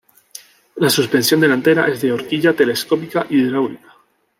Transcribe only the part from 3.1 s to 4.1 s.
hidráulica.